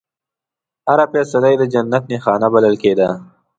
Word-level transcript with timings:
هره 0.89 1.05
فیصله 1.11 1.47
یې 1.51 1.57
د 1.59 1.63
جنت 1.73 2.03
نښانه 2.11 2.47
بلل 2.53 2.75
کېدله. 2.83 3.09